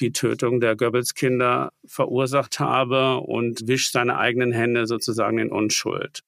[0.00, 6.22] die Tötung der Goebbels-Kinder verursacht habe und wischt seine eigenen Hände sozusagen in Unschuld.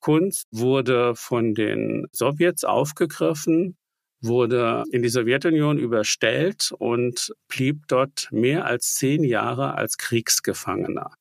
[0.00, 3.78] Kunst wurde von den Sowjets aufgegriffen,
[4.20, 11.17] wurde in die Sowjetunion überstellt und blieb dort mehr als zehn Jahre als Kriegsgefangener.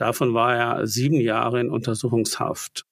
[0.00, 2.86] Davon war er sieben Jahre in Untersuchungshaft.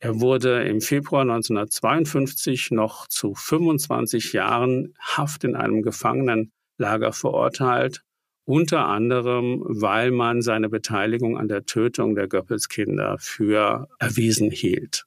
[0.00, 8.02] Er wurde im Februar 1952 noch zu 25 Jahren Haft in einem Gefangenenlager verurteilt,
[8.44, 15.04] unter anderem, weil man seine Beteiligung an der Tötung der Goebbels-Kinder für erwiesen hielt.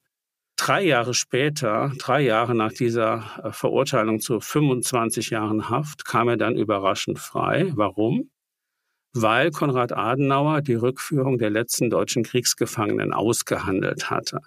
[0.56, 6.56] Drei Jahre später, drei Jahre nach dieser Verurteilung zu 25 Jahren Haft, kam er dann
[6.56, 7.74] überraschend frei.
[7.76, 8.30] Warum?
[9.16, 14.42] Weil Konrad Adenauer die Rückführung der letzten deutschen Kriegsgefangenen ausgehandelt hatte.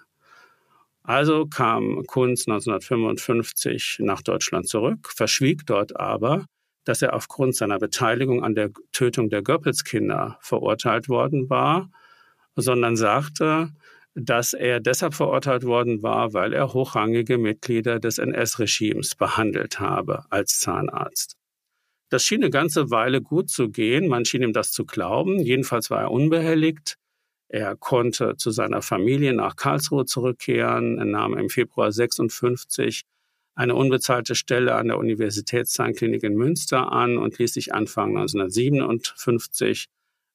[1.01, 6.45] Also kam Kunz 1955 nach Deutschland zurück, verschwieg dort aber,
[6.85, 11.89] dass er aufgrund seiner Beteiligung an der Tötung der Goebbels-Kinder verurteilt worden war,
[12.55, 13.71] sondern sagte,
[14.13, 20.59] dass er deshalb verurteilt worden war, weil er hochrangige Mitglieder des NS-Regimes behandelt habe als
[20.59, 21.38] Zahnarzt.
[22.09, 24.07] Das schien eine ganze Weile gut zu gehen.
[24.07, 25.39] Man schien ihm das zu glauben.
[25.39, 26.97] Jedenfalls war er unbehelligt.
[27.47, 30.97] Er konnte zu seiner Familie nach Karlsruhe zurückkehren.
[30.97, 33.03] Er nahm im Februar 56
[33.55, 39.87] eine unbezahlte Stelle an der Universitätszahnklinik in Münster an und ließ sich Anfang 1957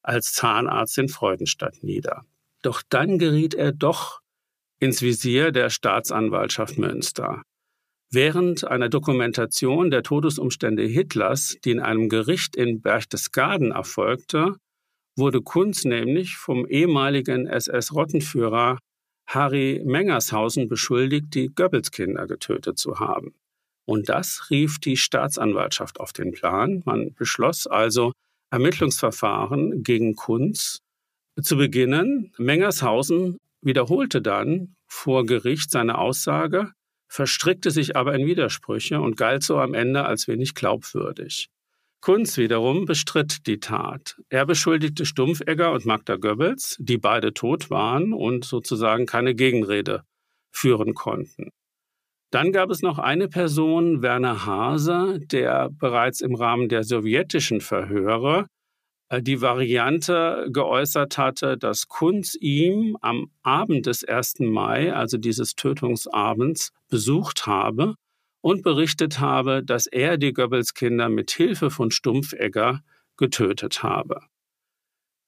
[0.02, 2.26] als Zahnarzt in Freudenstadt nieder.
[2.62, 4.20] Doch dann geriet er doch
[4.78, 7.42] ins Visier der Staatsanwaltschaft Münster.
[8.14, 14.54] Während einer Dokumentation der Todesumstände Hitlers, die in einem Gericht in Berchtesgaden erfolgte,
[15.16, 18.78] wurde Kunz nämlich vom ehemaligen SS-Rottenführer
[19.26, 23.34] Harry Mengershausen beschuldigt, die Goebbels-Kinder getötet zu haben.
[23.84, 26.82] Und das rief die Staatsanwaltschaft auf den Plan.
[26.84, 28.12] Man beschloss also,
[28.50, 30.82] Ermittlungsverfahren gegen Kunz
[31.42, 32.32] zu beginnen.
[32.38, 36.70] Mengershausen wiederholte dann vor Gericht seine Aussage,
[37.14, 41.48] verstrickte sich aber in Widersprüche und galt so am Ende als wenig glaubwürdig.
[42.00, 44.16] Kunz wiederum bestritt die Tat.
[44.30, 50.02] Er beschuldigte Stumpfegger und Magda Goebbels, die beide tot waren und sozusagen keine Gegenrede
[50.50, 51.50] führen konnten.
[52.32, 58.46] Dann gab es noch eine Person, Werner Hase, der bereits im Rahmen der sowjetischen Verhöre
[59.20, 64.40] die Variante geäußert hatte, dass Kunz ihm am Abend des 1.
[64.40, 67.94] Mai, also dieses Tötungsabends, besucht habe
[68.40, 72.82] und berichtet habe, dass er die Goebbels-Kinder mit Hilfe von Stumpfegger
[73.16, 74.20] getötet habe.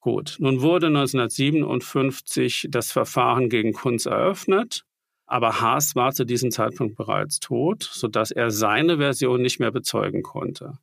[0.00, 4.84] Gut, nun wurde 1957 das Verfahren gegen Kunz eröffnet,
[5.26, 10.22] aber Haas war zu diesem Zeitpunkt bereits tot, sodass er seine Version nicht mehr bezeugen
[10.22, 10.78] konnte.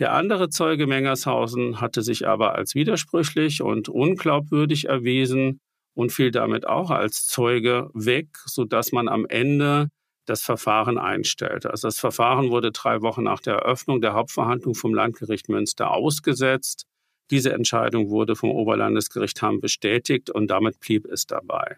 [0.00, 5.60] Der andere Zeuge Mengershausen hatte sich aber als widersprüchlich und unglaubwürdig erwiesen
[5.94, 9.90] und fiel damit auch als Zeuge weg, sodass man am Ende
[10.26, 11.70] das Verfahren einstellte.
[11.70, 16.86] Also das Verfahren wurde drei Wochen nach der Eröffnung der Hauptverhandlung vom Landgericht Münster ausgesetzt.
[17.30, 21.76] Diese Entscheidung wurde vom Oberlandesgericht Hamm bestätigt und damit blieb es dabei.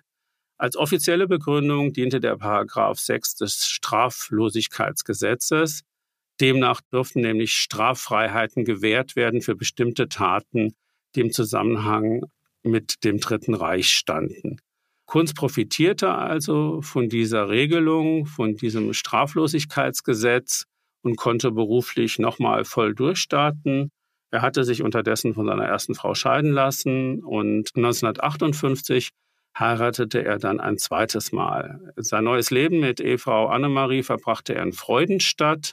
[0.58, 5.82] Als offizielle Begründung diente der Paragraph 6 des Straflosigkeitsgesetzes,
[6.40, 10.74] Demnach dürften nämlich Straffreiheiten gewährt werden für bestimmte Taten,
[11.14, 12.22] die im Zusammenhang
[12.62, 14.58] mit dem Dritten Reich standen.
[15.06, 20.64] Kunz profitierte also von dieser Regelung, von diesem Straflosigkeitsgesetz
[21.02, 23.92] und konnte beruflich nochmal voll durchstarten.
[24.32, 29.10] Er hatte sich unterdessen von seiner ersten Frau scheiden lassen und 1958
[29.56, 31.92] heiratete er dann ein zweites Mal.
[31.96, 35.72] Sein neues Leben mit Ehefrau Annemarie verbrachte er in Freudenstadt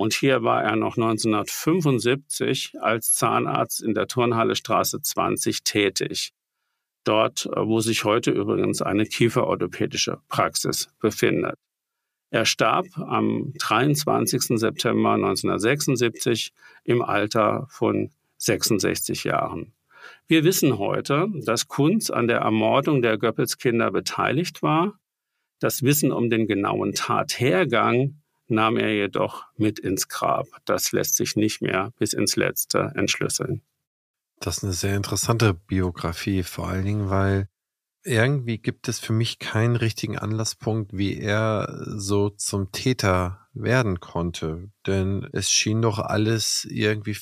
[0.00, 6.32] und hier war er noch 1975 als Zahnarzt in der Turnhalle Straße 20 tätig.
[7.04, 11.54] dort, äh, wo sich heute übrigens eine kieferorthopädische Praxis befindet.
[12.30, 14.58] Er starb am 23.
[14.58, 16.52] September 1976
[16.84, 19.74] im Alter von 66 Jahren.
[20.26, 24.98] Wir wissen heute, dass Kunz an der Ermordung der Goebbels-Kinder beteiligt war.
[25.58, 28.20] Das Wissen um den genauen Tathergang
[28.50, 30.46] nahm er jedoch mit ins Grab.
[30.64, 33.62] Das lässt sich nicht mehr bis ins Letzte entschlüsseln.
[34.40, 37.48] Das ist eine sehr interessante Biografie, vor allen Dingen, weil
[38.02, 44.70] irgendwie gibt es für mich keinen richtigen Anlasspunkt, wie er so zum Täter werden konnte.
[44.86, 47.16] Denn es schien doch alles irgendwie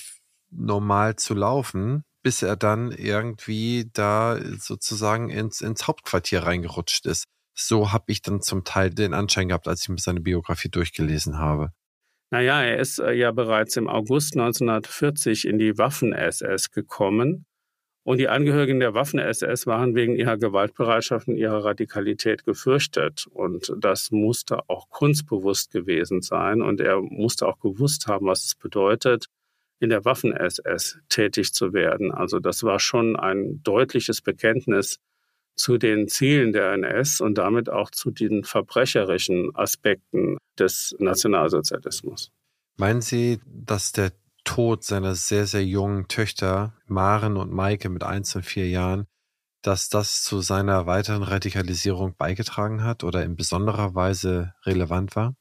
[0.50, 7.24] normal zu laufen, bis er dann irgendwie da sozusagen ins, ins Hauptquartier reingerutscht ist.
[7.60, 11.38] So habe ich dann zum Teil den Anschein gehabt, als ich mir seine Biografie durchgelesen
[11.38, 11.72] habe.
[12.30, 17.46] Naja, er ist äh, ja bereits im August 1940 in die Waffen-SS gekommen.
[18.04, 23.26] Und die Angehörigen der Waffen-SS waren wegen ihrer Gewaltbereitschaft und ihrer Radikalität gefürchtet.
[23.26, 26.62] Und das musste auch kunstbewusst gewesen sein.
[26.62, 29.26] Und er musste auch gewusst haben, was es bedeutet,
[29.80, 32.12] in der Waffen-SS tätig zu werden.
[32.12, 35.00] Also das war schon ein deutliches Bekenntnis
[35.58, 42.30] zu den Zielen der NS und damit auch zu den verbrecherischen Aspekten des Nationalsozialismus.
[42.76, 44.12] Meinen Sie, dass der
[44.44, 49.06] Tod seiner sehr, sehr jungen Töchter, Maren und Maike mit eins und vier Jahren,
[49.62, 55.34] dass das zu seiner weiteren Radikalisierung beigetragen hat oder in besonderer Weise relevant war?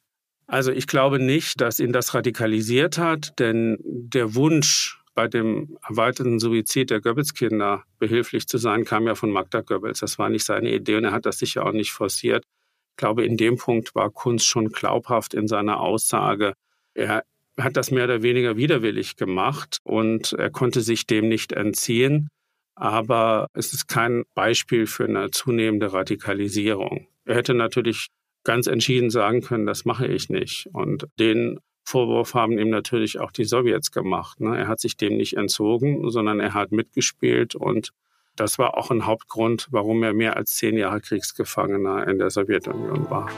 [0.47, 6.38] Also ich glaube nicht, dass ihn das radikalisiert hat, denn der Wunsch, bei dem erweiterten
[6.38, 10.01] Suizid der Goebbels-Kinder behilflich zu sein, kam ja von Magda Goebbels.
[10.01, 12.43] Das war nicht seine Idee und er hat das sicher auch nicht forciert.
[12.91, 16.53] Ich glaube, in dem Punkt war Kunz schon glaubhaft in seiner Aussage.
[16.93, 17.24] Er
[17.59, 22.30] hat das mehr oder weniger widerwillig gemacht und er konnte sich dem nicht entziehen.
[22.76, 27.07] Aber es ist kein Beispiel für eine zunehmende Radikalisierung.
[27.26, 28.09] Er hätte natürlich
[28.43, 30.70] ganz entschieden sagen können, das mache ich nicht.
[30.74, 34.42] Und den Vorwurf haben ihm natürlich auch die Sowjets gemacht.
[34.42, 34.58] Ne?
[34.58, 37.94] Er hat sich dem nicht entzogen, sondern er hat mitgespielt und
[38.36, 43.10] das war auch ein Hauptgrund, warum er mehr als zehn Jahre Kriegsgefangener in der Sowjetunion
[43.10, 43.30] war.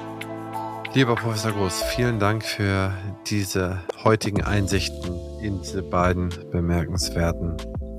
[0.95, 2.91] Lieber Professor Groß, vielen Dank für
[3.27, 7.55] diese heutigen Einsichten in diese beiden bemerkenswerten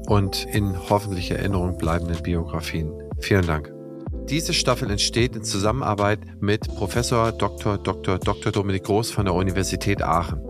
[0.09, 2.93] und in hoffentlich Erinnerung bleibenden Biografien.
[3.21, 3.80] Vielen Dank.
[4.29, 7.79] Diese Staffel entsteht in Zusammenarbeit mit Professor Dr.
[7.79, 8.19] Dr.
[8.19, 8.53] Dr.
[8.53, 10.41] Dominik Groß von der Universität Aachen.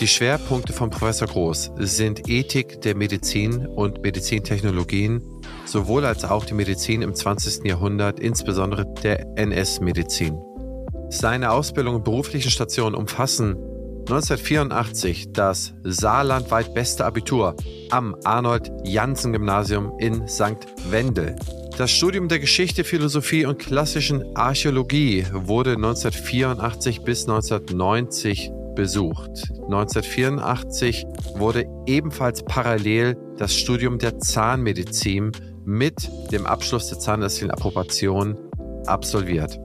[0.00, 5.22] Die Schwerpunkte von Professor Groß sind Ethik der Medizin und Medizintechnologien,
[5.64, 7.64] sowohl als auch die Medizin im 20.
[7.64, 10.40] Jahrhundert, insbesondere der NS-Medizin.
[11.10, 13.56] Seine Ausbildung und beruflichen Stationen umfassen
[14.08, 17.54] 1984 das saarlandweit beste Abitur
[17.90, 20.66] am Arnold-Janssen-Gymnasium in St.
[20.90, 21.36] Wendel.
[21.82, 29.50] Das Studium der Geschichte, Philosophie und klassischen Archäologie wurde 1984 bis 1990 besucht.
[29.64, 31.04] 1984
[31.34, 35.32] wurde ebenfalls parallel das Studium der Zahnmedizin
[35.64, 38.38] mit dem Abschluss der zahnärztlichen Approbation
[38.86, 39.58] absolviert.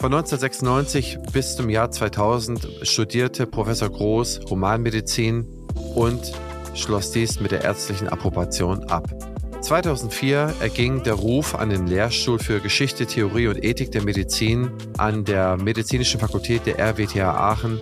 [0.00, 5.46] Von 1996 bis zum Jahr 2000 studierte Professor Groß Humanmedizin
[5.94, 6.32] und
[6.74, 9.29] schloss dies mit der ärztlichen Approbation ab.
[9.60, 15.24] 2004 erging der Ruf an den Lehrstuhl für Geschichte, Theorie und Ethik der Medizin an
[15.24, 17.78] der Medizinischen Fakultät der RWTH Aachen.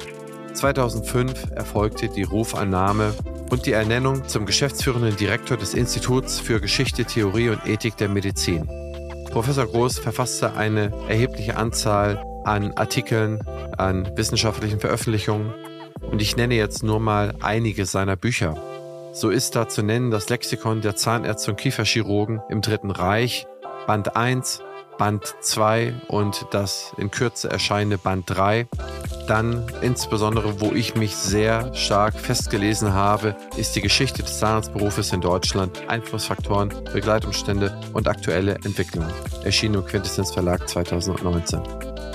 [0.55, 3.15] 2005 erfolgte die Rufannahme
[3.51, 8.69] und die Ernennung zum geschäftsführenden Direktor des Instituts für Geschichte, Theorie und Ethik der Medizin.
[9.31, 13.41] Professor Groß verfasste eine erhebliche Anzahl an Artikeln,
[13.77, 15.55] an wissenschaftlichen Veröffentlichungen
[16.01, 18.61] und ich nenne jetzt nur mal einige seiner Bücher.
[19.19, 23.49] So ist da zu nennen das Lexikon der Zahnärzte und Kieferchirurgen im Dritten Reich,
[23.89, 24.63] Band 1,
[24.97, 28.69] Band 2 und das in Kürze erscheinende Band 3.
[29.27, 35.21] Dann insbesondere, wo ich mich sehr stark festgelesen habe, ist die Geschichte des Zahnarztberufes in
[35.21, 39.11] Deutschland, Einflussfaktoren, Begleitumstände und aktuelle Entwicklungen.
[39.43, 41.61] Erschienen im Quintessenz Verlag 2019.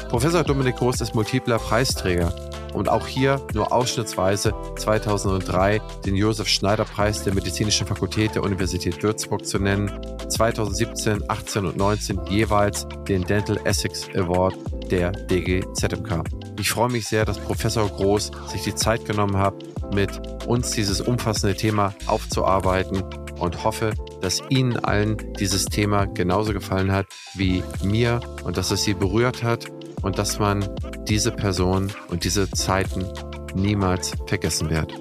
[0.08, 2.34] Professor Dominik Groß ist multipler Preisträger
[2.74, 9.02] und auch hier nur ausschnittsweise 2003 den Josef Schneider Preis der Medizinischen Fakultät der Universität
[9.02, 9.92] Würzburg zu nennen,
[10.30, 14.56] 2017, 18 und 19 jeweils den Dental Essex Award
[14.92, 16.24] der DGZMK.
[16.60, 19.54] Ich freue mich sehr, dass Professor Groß sich die Zeit genommen hat,
[19.94, 20.12] mit
[20.48, 23.04] uns dieses umfassende Thema aufzuarbeiten
[23.40, 28.84] und hoffe, dass Ihnen allen dieses Thema genauso gefallen hat wie mir und dass es
[28.84, 29.68] Sie berührt hat
[30.04, 30.70] und dass man
[31.08, 33.06] diese Person und diese Zeiten
[33.56, 34.94] niemals vergessen wird.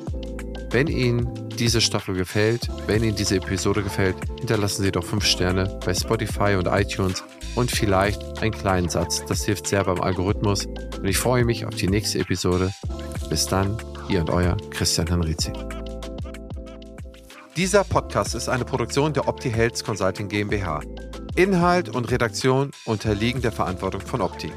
[0.71, 1.29] Wenn Ihnen
[1.59, 6.55] diese Staffel gefällt, wenn Ihnen diese Episode gefällt, hinterlassen Sie doch 5 Sterne bei Spotify
[6.57, 7.23] und iTunes
[7.55, 9.23] und vielleicht einen kleinen Satz.
[9.27, 10.65] Das hilft sehr beim Algorithmus.
[10.67, 12.73] Und ich freue mich auf die nächste Episode.
[13.29, 13.77] Bis dann,
[14.09, 15.53] ihr und euer Christian Henrizi.
[17.57, 20.81] Dieser Podcast ist eine Produktion der Opti Health Consulting GmbH.
[21.37, 24.51] Inhalt und Redaktion unterliegen der Verantwortung von Opti.